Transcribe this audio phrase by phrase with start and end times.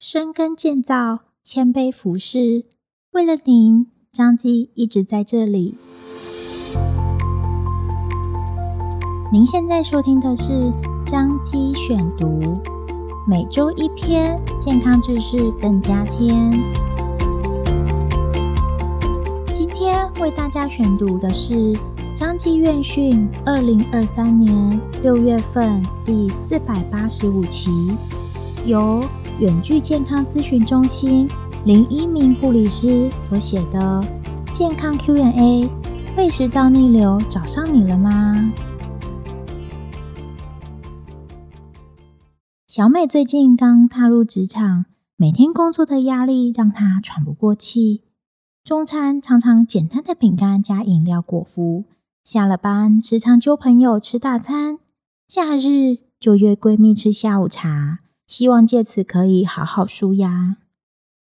[0.00, 2.66] 深耕建造，谦卑服侍。
[3.10, 5.74] 为了您，张基一直在这里。
[9.32, 10.72] 您现在收听的是
[11.04, 12.62] 张基选读，
[13.26, 16.52] 每周一篇健康知识更加添。
[19.52, 21.76] 今天为大家选读的是
[22.14, 27.96] 张基院讯二零二三年六月份第四百八十五期，
[28.64, 29.04] 由
[29.38, 31.28] 远距健康咨询中心
[31.64, 34.02] 林一鸣护理师所写的
[34.52, 35.70] 健康 Q&A，
[36.16, 38.52] 胃食道逆流找上你了吗？
[42.66, 48.02] 小美最近刚踏入职场，每天工作的压力让她喘不过气。
[48.64, 51.84] 中餐常常简单的饼干加饮料果腹，
[52.24, 54.80] 下了班时常揪朋友吃大餐，
[55.28, 58.00] 假日就约闺蜜吃下午茶。
[58.28, 60.58] 希望借此可以好好舒压，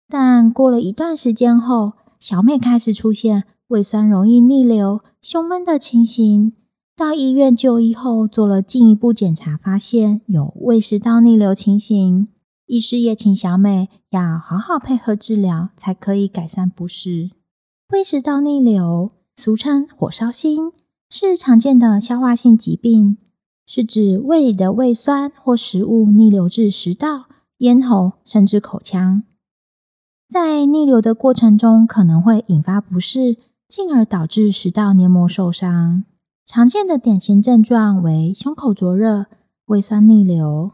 [0.09, 6.51] 但过了一段时间后，小美开始出现胃酸容易逆流、胸闷的情形。
[6.97, 12.27] 到医院就医后，做了进一步检查，发现有胃食道逆流情形。
[12.65, 17.31] 医师也请小美要好好配合治疗，才可以改善不适。
[17.93, 20.73] 胃食道逆流，俗称火烧心，
[21.09, 23.17] 是常见的消化性疾病。
[23.69, 27.25] 是指胃里的胃酸或食物逆流至食道、
[27.57, 29.23] 咽喉，甚至口腔。
[30.29, 33.35] 在逆流的过程中，可能会引发不适，
[33.67, 36.05] 进而导致食道黏膜受伤。
[36.45, 39.25] 常见的典型症状为胸口灼热、
[39.65, 40.71] 胃酸逆流；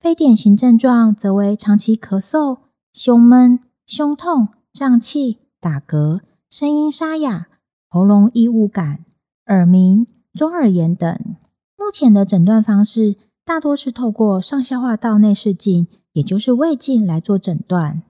[0.00, 2.60] 非典型症状则为长期咳嗽、
[2.90, 7.48] 胸闷、胸痛、胀气、打嗝、声音沙哑、
[7.86, 9.04] 喉咙异物感、
[9.48, 11.36] 耳鸣、中耳炎等。
[11.78, 18.02] 目前的诊断方式大多是透过上消化道内视镜，也就是胃镜来做诊断。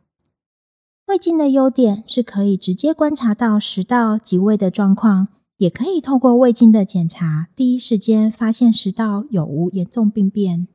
[1.06, 5.28] 胃镜的优点是可以直接观察到食道及胃的状况，
[5.59, 10.69] 也可以透过胃镜的检查，第一时间发现食道有无严重病变。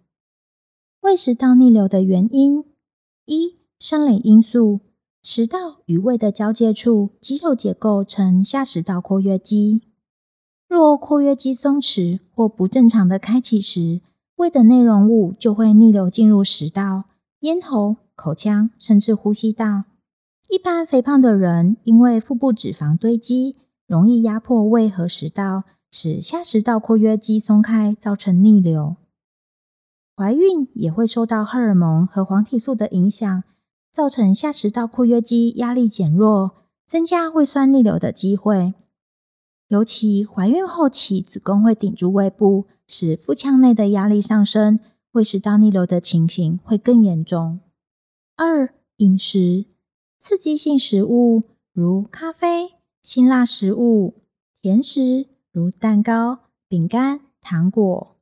[1.02, 2.64] 胃食道逆流的原因：
[3.26, 4.82] 一、生理因素，
[5.24, 9.82] 食道与胃的交界处肌肉结构呈下食道括约肌。
[10.72, 14.00] 若括约肌松弛或不正常的开启时，
[14.38, 17.04] 胃的内容物就会逆流进入食道、
[17.42, 19.84] 咽喉、口腔，甚至呼吸道。
[20.48, 28.96] 一般肥胖的人因为腹部脂肪堆积，容易压迫胃和食道，使下食道括约肌松开，造成逆流。
[30.16, 33.44] 怀孕也会受到荷尔蒙和黄体素的影响，
[33.92, 36.52] 造成下食道括约肌压力减弱，
[36.88, 38.74] 增加胃酸逆流的机会。
[39.72, 44.82] 尤其怀孕后期，子宫会顶住胃部，使腹腔内的压力上升，
[45.14, 47.62] 胃食道逆流的情形会更严重。
[48.36, 49.68] 二、饮食
[50.20, 54.16] 刺激性食物，如咖啡、辛辣食物、
[54.62, 58.18] 甜食如蛋糕、饼干、糖果、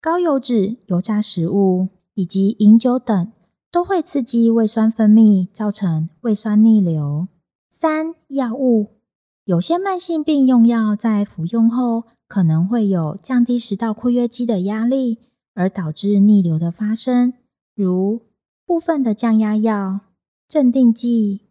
[0.00, 3.30] 高油脂、油炸食物以及饮酒等，
[3.70, 7.28] 都会刺激胃酸分泌，造成胃酸逆流。
[7.70, 9.03] 三、药物。
[9.44, 15.18] 有些慢性病用药在服用后，可能会有降低食道括约肌的压力，
[15.52, 17.34] 而导致逆流的发生，
[17.74, 18.22] 如
[18.64, 20.00] 部分的降压药、
[20.48, 21.42] 镇定剂、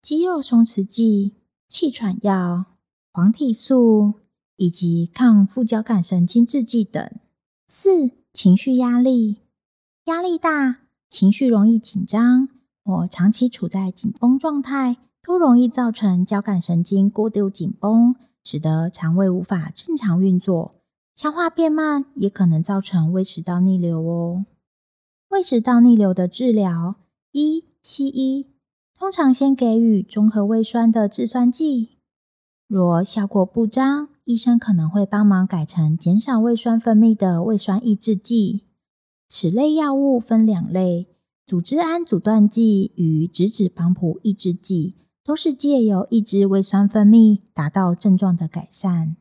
[0.00, 1.34] 肌肉松弛剂、
[1.68, 2.64] 气喘药、
[3.12, 4.14] 黄体素
[4.56, 7.10] 以及抗副交感神经制剂等。
[7.68, 9.42] 四、情绪压力，
[10.06, 10.78] 压力大，
[11.10, 12.48] 情绪容易紧张，
[12.82, 14.96] 或长期处在紧绷状态。
[15.24, 20.74] 都容易造成交感神经过度紧绷，使得肠胃无法正常运作，
[21.14, 24.46] 消化变慢，也可能造成胃食道逆流哦。
[25.28, 26.96] 胃食道逆流的治疗：
[27.30, 28.48] 一、西医
[28.98, 31.98] 通常先给予中和胃酸的制酸剂，
[32.66, 38.64] 若效果不彰，医生可能会帮忙改成减少胃酸分泌的胃酸抑制剂。
[39.28, 41.06] 此类药物分两类：
[41.46, 44.96] 组织胺阻断剂与质子帮浦抑制剂。
[45.24, 49.16] 都是借由抑制胃酸分泌，达到症状的改善。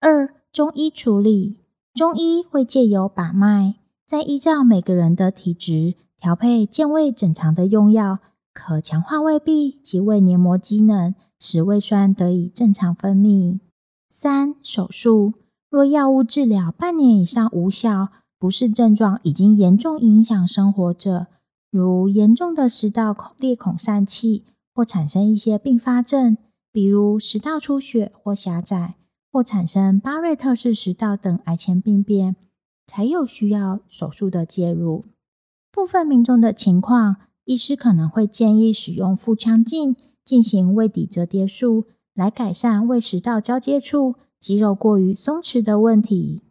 [0.00, 1.60] 二、中医处理，
[1.94, 3.76] 中医会借由把脉，
[4.06, 8.18] 再依照每个人的体质调配健胃整肠的用药，
[8.52, 13.60] 可强化胃壁及胃黏膜机能，使胃酸得以正常分泌。
[14.08, 15.34] 三、手术，
[15.70, 18.08] 若药物治疗半年以上无效，
[18.38, 21.28] 不适症状已经严重影响生活者，
[21.70, 24.44] 如严重的食道裂孔疝气。
[24.78, 26.36] 或产生一些并发症，
[26.70, 28.94] 比如食道出血或狭窄，
[29.32, 32.36] 或产生巴瑞特氏食道等癌前病变，
[32.86, 35.06] 才有需要手术的介入。
[35.72, 37.16] 部分民众的情况，
[37.46, 46.42] 医师可能会建议使用腹腔镜进行胃底折叠术，来改善胃食道交接处肌肉过于松弛的问题。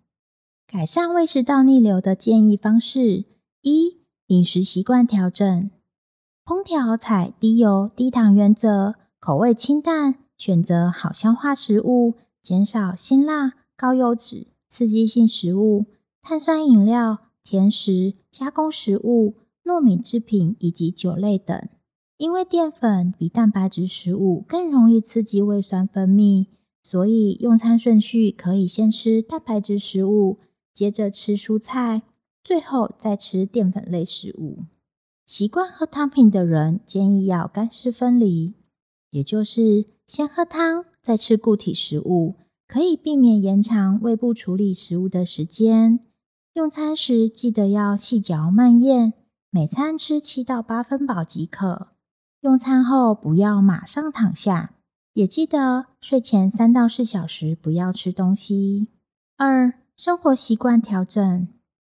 [0.67, 3.23] 改善胃食道逆流的建议方式：
[3.61, 5.71] 一、饮食习惯调整，
[6.47, 15.87] 烹调采低油、低糖原则，口味清淡，选择好消化食物，减少辛辣、高油脂、刺激性食物、
[16.21, 19.35] 碳酸饮料、甜食、加工食物、
[19.65, 21.67] 糯米制品以及酒类等。
[22.15, 26.47] 因为淀粉比蛋白质食物更容易刺激胃酸分泌，
[26.81, 30.39] 所以用餐顺序可以先吃蛋白质食物，
[30.73, 32.03] 接着吃蔬菜，
[32.41, 34.63] 最后再吃淀粉类食物。
[35.27, 38.53] 习惯喝汤品的人建议要干湿分离，
[39.09, 42.35] 也就是先喝汤再吃固体食物，
[42.65, 45.99] 可以避免延长胃部处理食物的时间。
[46.53, 49.11] 用餐时记得要细嚼慢咽，
[49.51, 51.89] 每餐吃七到八分饱即可。
[52.39, 54.75] 用餐后不要马上躺下，
[55.11, 58.87] 也记得睡前三到四小时不要吃东西。
[59.35, 61.49] 二、生活习惯调整，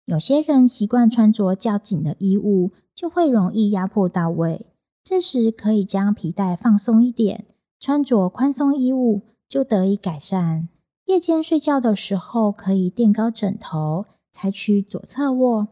[0.06, 4.66] 有些人习惯穿着较紧的衣物，就会容易压迫到胃。
[5.04, 7.46] 这时可以将皮带放松一点，
[7.80, 10.68] 穿着宽松衣物就得以改善。
[11.06, 15.68] 夜间睡觉的时候可以垫高枕头，采取左侧卧，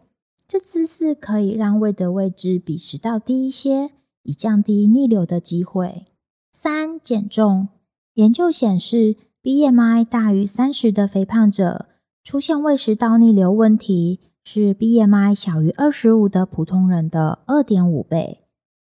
[0.47, 3.89] 这姿势可以让胃的位置比食道低一些。
[4.27, 6.07] 以降低逆流的机会。
[6.51, 7.67] 三、减重。
[8.15, 11.85] 研究显示，BMI 大于三十的肥胖者
[12.23, 18.41] 出现胃食道逆流问题，是 BMI 小于二十五的普通人的二点五倍。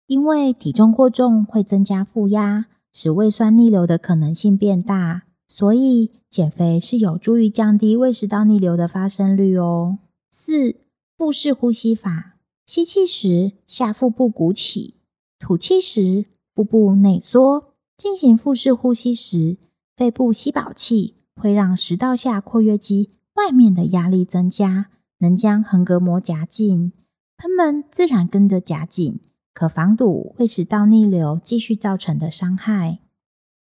[0.07, 9.99] 因为体重过重会增加负压，使胃酸逆流的可能性变大，所以减肥是有助于降低胃食道逆流的发生率哦。
[10.31, 10.77] 四、
[11.17, 12.39] 腹式呼吸法。
[12.67, 14.95] 吸气时，下腹部鼓起。
[15.39, 17.75] 吐气时，腹部内缩。
[17.99, 19.59] 进行腹式呼吸时，
[19.95, 24.89] 肺部吸饱气会让食道下括约肌外面的压力增加，
[25.23, 26.93] 能将横膈膜夹紧，
[27.39, 29.21] 賁门自然跟着夹紧，
[29.55, 32.99] 可防堵胃食道逆流继续造成的伤害。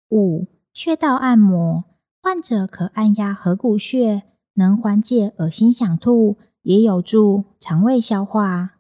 [0.10, 1.84] 五、穴道按摩，
[2.24, 8.78] 患者可按压合谷穴，能缓解恶心想吐，也有助肠胃消化，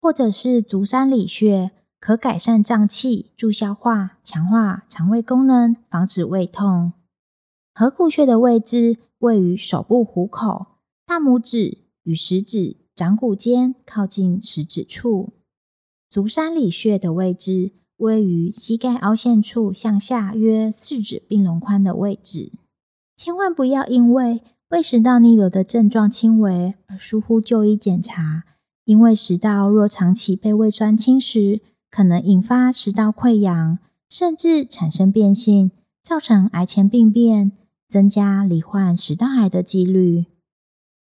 [0.00, 1.72] 或者是足三里穴。
[2.00, 6.94] 可改善胀气、助消化、强化肠胃功能，防止胃痛。
[7.74, 15.32] 合谷穴的位置位于手部虎口，大拇指与食指掌骨间靠近食指处。
[16.08, 22.52] 足三里穴的位置位于膝盖凹陷处向下约四指并拢宽的位置。
[23.16, 28.44] 千万不要因为胃食道逆流的症状轻微而疏忽就医检查，
[28.84, 31.60] 因为食道若长期被胃酸侵蚀，
[31.90, 35.70] 可能引发食道溃疡，甚至产生变性，
[36.02, 37.52] 造成癌前病变，
[37.86, 40.26] 增加罹患食道癌的几率。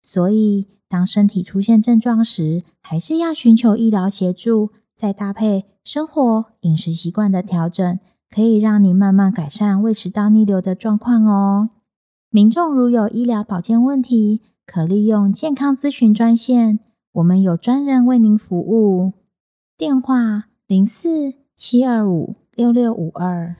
[0.06, 7.98] 所以，当身体出现症状时，还是要寻求医疗协助，再搭配生活饮食习惯的调整，
[8.30, 11.70] 可以让你慢慢改善胃食道逆流的状况哦。
[12.30, 16.78] 民众如有医疗保健问题，可利用健康咨询专线，
[17.14, 19.14] 我们有专人为您服务，
[19.76, 20.44] 电话。
[20.68, 23.54] 零四七二五六六五二，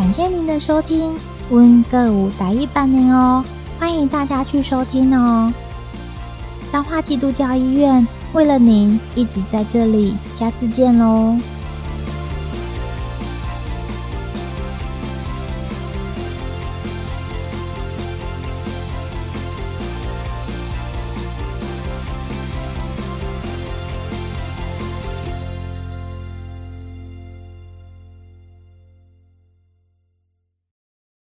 [0.00, 1.14] 感谢您的收听，
[1.50, 3.44] 温歌舞打一半年哦，
[3.78, 5.52] 欢迎大家去收听哦。
[6.72, 11.36] 彰化基督教医院为了您一直在这里，下次见喽。